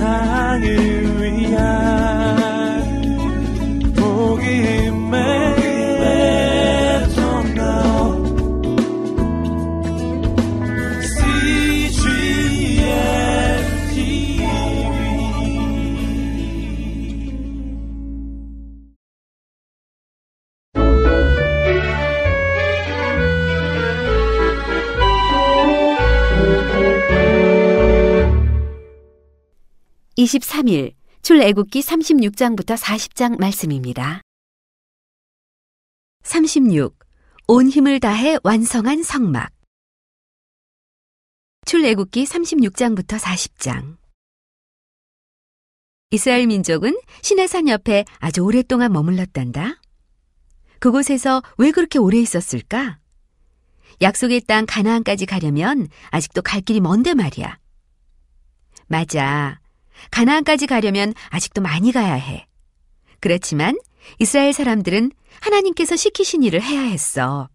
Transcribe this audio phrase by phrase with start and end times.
[0.00, 0.89] 세상을
[30.24, 34.20] 23일 출애굽기 36장부터 40장 말씀입니다.
[36.22, 36.98] 36.
[37.48, 39.50] 온 힘을 다해 완성한 성막.
[41.66, 43.96] 출애굽기 36장부터 40장.
[46.10, 49.80] 이스라엘 민족은 시내산 옆에 아주 오랫동안 머물렀단다.
[50.80, 52.98] 그곳에서 왜 그렇게 오래 있었을까?
[54.02, 57.58] 약속의 땅 가나안까지 가려면 아직도 갈 길이 먼데 말이야.
[58.88, 59.59] 맞아.
[60.10, 62.46] 가나안까지 가려면 아직도 많이 가야 해.
[63.20, 63.78] 그렇지만
[64.18, 67.48] 이스라엘 사람들은 하나님께서 시키신 일을 해야 했어.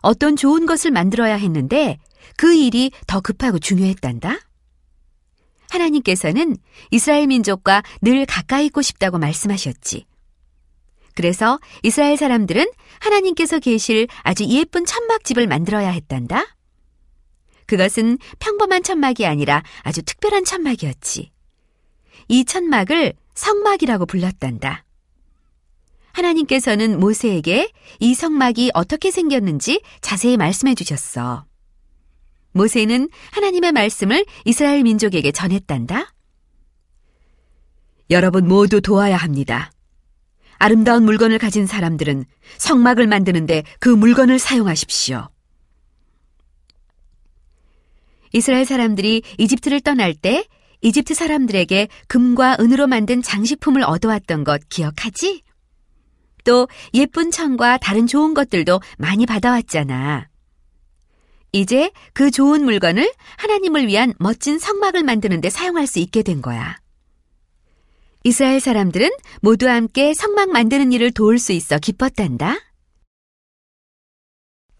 [0.00, 1.98] 어떤 좋은 것을 만들어야 했는데
[2.36, 4.38] 그 일이 더 급하고 중요했단다.
[5.70, 6.56] 하나님께서는
[6.90, 10.06] 이스라엘 민족과 늘 가까이 있고 싶다고 말씀하셨지.
[11.14, 12.66] 그래서 이스라엘 사람들은
[13.00, 16.44] 하나님께서 계실 아주 예쁜 천막집을 만들어야 했단다.
[17.66, 21.30] 그것은 평범한 천막이 아니라 아주 특별한 천막이었지.
[22.28, 24.84] 이 천막을 성막이라고 불렀단다.
[26.12, 31.44] 하나님께서는 모세에게 이 성막이 어떻게 생겼는지 자세히 말씀해 주셨어.
[32.52, 36.14] 모세는 하나님의 말씀을 이스라엘 민족에게 전했단다.
[38.10, 39.72] 여러분 모두 도와야 합니다.
[40.58, 42.24] 아름다운 물건을 가진 사람들은
[42.58, 45.28] 성막을 만드는데 그 물건을 사용하십시오.
[48.32, 50.46] 이스라엘 사람들이 이집트를 떠날 때
[50.84, 55.42] 이집트 사람들에게 금과 은으로 만든 장식품을 얻어왔던 것 기억하지?
[56.44, 60.28] 또 예쁜 천과 다른 좋은 것들도 많이 받아왔잖아.
[61.52, 66.76] 이제 그 좋은 물건을 하나님을 위한 멋진 성막을 만드는데 사용할 수 있게 된 거야.
[68.22, 69.08] 이스라엘 사람들은
[69.40, 72.58] 모두 함께 성막 만드는 일을 도울 수 있어 기뻤단다.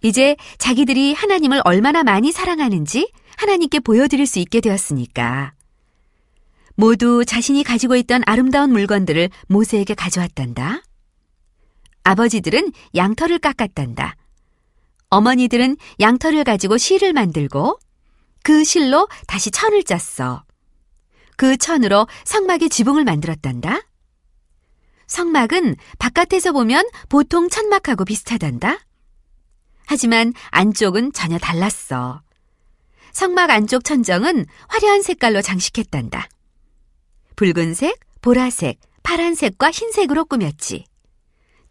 [0.03, 5.54] 이제 자기들이 하나님을 얼마나 많이 사랑하는지 하나님께 보여드릴 수 있게 되었으니까.
[6.76, 10.82] 모두 자신이 가지고 있던 아름다운 물건들을 모세에게 가져왔단다.
[12.02, 14.16] 아버지들은 양털을 깎았단다.
[15.08, 17.78] 어머니들은 양털을 가지고 실을 만들고
[18.42, 20.44] 그 실로 다시 천을 짰어.
[21.36, 23.80] 그 천으로 성막의 지붕을 만들었단다.
[25.06, 28.78] 성막은 바깥에서 보면 보통 천막하고 비슷하단다.
[29.86, 32.22] 하지만 안쪽은 전혀 달랐어.
[33.12, 36.28] 성막 안쪽 천정은 화려한 색깔로 장식했단다.
[37.37, 40.87] 붉은색, 보라색, 파란색과 흰색으로 꾸몄지.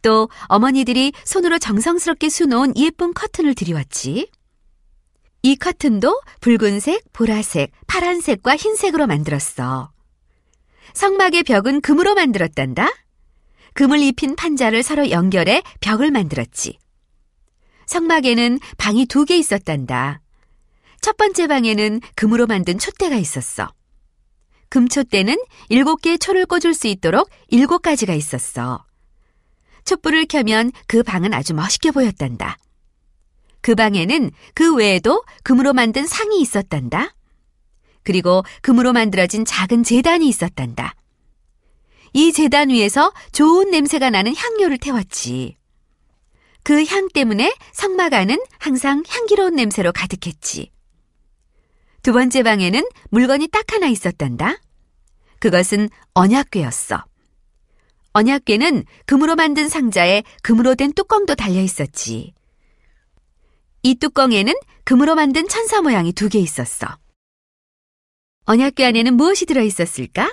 [0.02, 4.30] 또 어머니들이 손으로 정성스럽게 수놓은 예쁜 커튼을 들여왔지.
[5.44, 9.92] 이 커튼도 붉은색, 보라색, 파란색과 흰색으로 만들었어.
[10.94, 12.90] 성막의 벽은 금으로 만들었단다.
[13.74, 16.78] 금을 입힌 판자를 서로 연결해 벽을 만들었지.
[17.88, 20.22] 성막에는 방이 두 개 있었단다.
[21.02, 23.70] 첫 번째 방에는 금으로 만든 촛대가 있었어.
[24.74, 25.38] 금촛대는
[25.70, 28.84] 일곱 개의 초를 꽂을 수 있도록 일곱 가지가 있었어.
[29.86, 32.58] 촛불을 켜면 그 방은 아주 멋있게 보였단다.
[33.62, 37.14] 그 방에는 그 외에도 금으로 만든 상이 있었단다.
[38.02, 40.96] 그리고 금으로 만들어진 작은 재단이 있었단다.
[42.14, 45.56] 이 재단 위에서 좋은 냄새가 나는 향료를 태웠지.
[46.64, 47.54] 그 향 때문에
[48.12, 50.73] 안은 항상 향기로운 냄새로 가득했지.
[52.04, 54.58] 두 번째 방에는 물건이 딱 하나 있었단다.
[55.40, 57.04] 그것은 언약궤였어.
[58.12, 62.34] 언약궤는 금으로 만든 상자에 금으로 된 뚜껑도 달려 있었지.
[63.84, 64.54] 이 뚜껑에는
[64.84, 66.88] 금으로 만든 천사 모양이 두 개 있었어.
[68.46, 70.30] 언약궤 안에는 무엇이 들어 있었을까?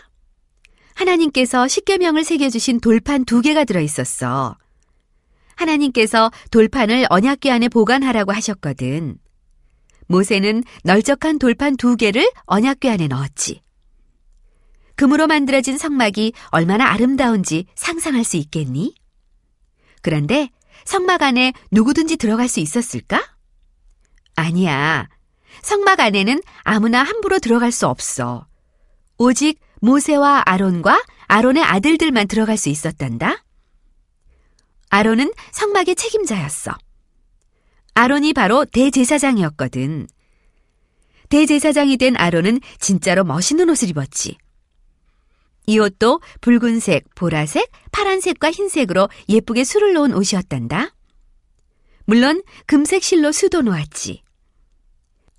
[0.95, 4.59] 하나님께서 십계명을 새겨 주신 돌판 두 개가 들어 있었어.
[5.55, 9.19] 하나님께서 돌판을 언약궤 안에 보관하라고 하셨거든.
[10.11, 13.63] 모세는 널쩍한 돌판 두 개를 언약궤 안에 넣었지.
[14.97, 18.97] 금으로 만들어진 성막이 얼마나 아름다운지 상상할 수 있겠니?
[20.03, 20.51] 그런데
[20.85, 23.25] 성막 안에 누구든지 들어갈 수 있었을까?
[24.35, 25.09] 아니야.
[25.63, 28.49] 성막 안에는 아무나 함부로 들어갈 수 없어.
[29.17, 33.45] 오직 모세와 아론과 아론의 아들들만 들어갈 수 있었단다.
[34.89, 36.77] 아론은 성막의 책임자였어.
[37.95, 40.07] 아론이 바로 대제사장이었거든.
[41.29, 44.37] 대제사장이 된 아론은 진짜로 멋있는 옷을 입었지.
[45.67, 50.95] 이 옷도 붉은색, 보라색, 파란색과 흰색으로 예쁘게 술을 놓은 옷이었단다.
[52.07, 54.23] 물론 금색 실로 수도 놓았지.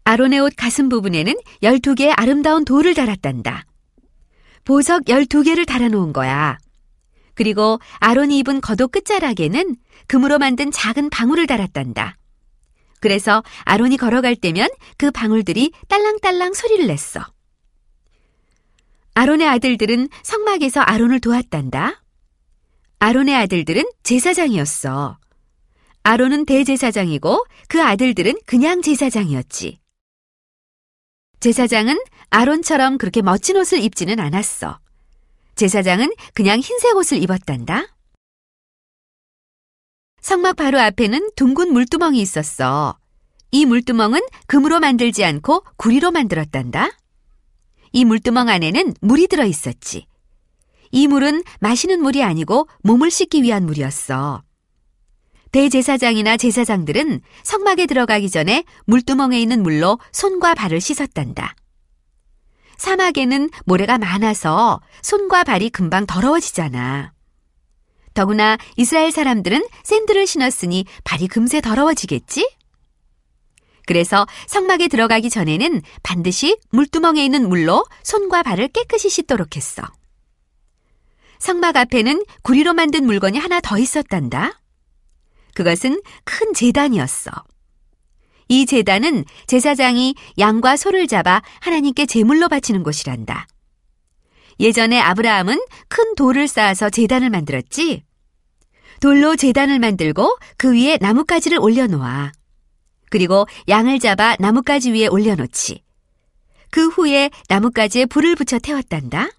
[0.05, 3.65] 아론의 옷 가슴 부분에는 12개의 아름다운 돌을 달았단다.
[4.63, 6.57] 보석 12개를 달아놓은 거야.
[7.33, 9.75] 그리고 아론이 입은 겉옷 끝자락에는
[10.07, 12.17] 금으로 만든 작은 방울을 달았단다.
[13.01, 17.19] 그래서 아론이 걸어갈 때면 그 방울들이 딸랑딸랑 소리를 냈어.
[19.15, 22.01] 아론의 아들들은 성막에서 아론을 도왔단다.
[22.99, 25.17] 아론의 아들들은 제사장이었어.
[26.03, 29.79] 아론은 대제사장이고 그 아들들은 그냥 제사장이었지.
[31.39, 31.99] 제사장은
[32.29, 34.79] 아론처럼 그렇게 멋진 옷을 입지는 않았어.
[35.55, 37.87] 제사장은 그냥 흰색 옷을 입었단다.
[40.21, 42.97] 성막 바로 앞에는 둥근 물두멍이 있었어.
[43.51, 46.89] 이 물두멍은 금으로 만들지 않고 구리로 만들었단다.
[47.91, 50.05] 이 물두멍 안에는 물이 들어 있었지.
[50.91, 54.43] 이 물은 마시는 물이 아니고 몸을 씻기 위한 물이었어.
[55.51, 61.55] 대제사장이나 제사장들은 성막에 들어가기 전에 물두멍에 있는 물로 손과 발을 씻었단다.
[62.77, 67.11] 사막에는 모래가 많아서 손과 발이 금방 더러워지잖아.
[68.13, 72.49] 더구나 이스라엘 사람들은 샌들을 신었으니 발이 금세 더러워지겠지?
[73.85, 79.83] 그래서 성막에 들어가기 전에는 반드시 물두멍에 있는 물로 손과 발을 깨끗이 씻도록 했어.
[81.39, 84.61] 성막 앞에는 구리로 만든 물건이 하나 더 있었단다.
[85.55, 87.31] 그것은 큰 재단이었어.
[88.47, 93.47] 이 재단은 제사장이 양과 소를 잡아 하나님께 제물로 바치는 곳이란다.
[94.59, 95.59] 예전에 아브라함은
[96.01, 98.03] 큰 돌을 쌓아서 재단을 만들었지.
[99.01, 102.31] 돌로 재단을 만들고 그 위에 나뭇가지를 올려놓아.
[103.11, 105.83] 그리고 양을 잡아 나뭇가지 위에 올려놓지.
[106.71, 109.29] 그 후에 나뭇가지에 불을 붙여 태웠단다.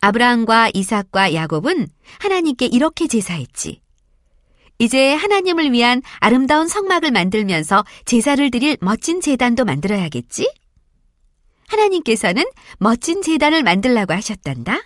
[0.00, 1.86] 아브라함과 이삭과 야곱은
[2.18, 3.80] 하나님께 이렇게 제사했지.
[4.80, 10.52] 이제 하나님을 위한 아름다운 성막을 만들면서 제사를 드릴 멋진 재단도 만들어야겠지?
[11.68, 12.44] 하나님께서는
[12.78, 14.80] 멋진 재단을 만들라고 하셨단다.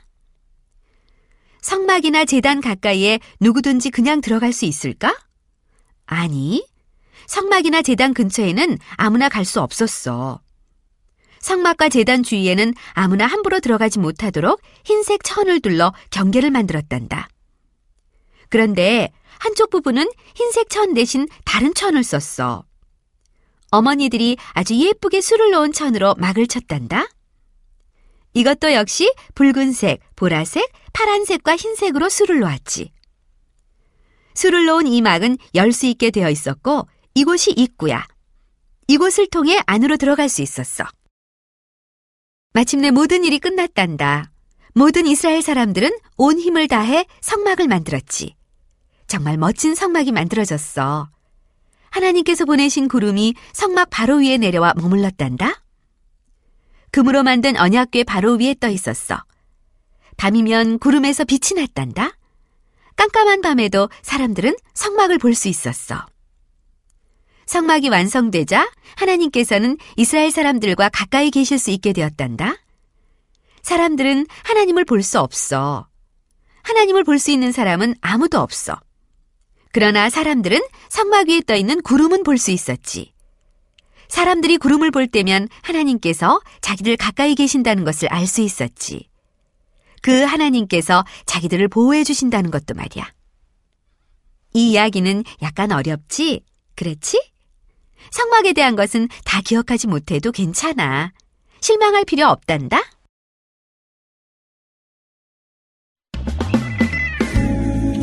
[1.63, 5.17] 성막이나 재단 가까이에 누구든지 그냥 들어갈 수 있을까?
[6.07, 6.67] 아니,
[7.27, 10.41] 성막이나 재단 근처에는 아무나 갈 수 없었어.
[11.41, 17.29] 성막과 재단 주위에는 아무나 함부로 들어가지 못하도록 흰색 천을 둘러 경계를 만들었단다.
[18.51, 22.65] 그런데 한쪽 부분은 흰색 천 대신 다른 천을 썼어.
[23.71, 27.07] 어머니들이 아주 예쁘게 술을 넣은 천으로 막을 쳤단다.
[28.35, 32.93] 이것도 역시 붉은색, 보라색, 파란색과 흰색으로 술을 놓았지.
[34.35, 38.07] 술을 놓은 이 막은 열 수 있게 되어 있었고 이곳이 입구야.
[38.89, 40.85] 이곳을 통해 안으로 들어갈 수 있었어.
[42.53, 44.31] 마침내 모든 일이 끝났단다.
[44.75, 48.35] 모든 이스라엘 사람들은 온 힘을 다해 성막을 만들었지.
[49.07, 51.11] 정말 멋진 성막이 만들어졌어.
[51.91, 55.63] 하나님께서 보내신 구름이 성막 바로 위에 내려와 머물렀단다.
[56.93, 59.23] 금으로 만든 언약궤 바로 위에 떠 있었어.
[60.17, 62.13] 밤이면 구름에서 빛이 났단다.
[62.97, 66.07] 깜깜한 밤에도 사람들은 성막을 볼 수 있었어.
[67.47, 72.55] 성막이 완성되자 하나님께서는 이스라엘 사람들과 가까이 계실 수 있게 되었단다.
[73.63, 75.89] 사람들은 하나님을 볼 수 없어.
[76.63, 78.79] 하나님을 볼 수 있는 사람은 아무도 없어.
[79.73, 83.13] 그러나 사람들은 성막 위에 떠 있는 구름은 볼 수 있었지.
[84.09, 89.10] 사람들이 구름을 볼 때면 하나님께서 자기들 가까이 계신다는 것을 알 수 있었지.
[90.01, 93.13] 그 하나님께서 자기들을 보호해 주신다는 것도 말이야.
[94.55, 96.45] 이 이야기는 약간 어렵지?
[96.75, 97.31] 그렇지?
[98.11, 101.13] 성막에 대한 것은 다 기억하지 못해도 괜찮아.
[101.61, 102.81] 실망할 필요 없단다.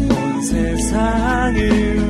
[0.10, 2.08] 온 세상을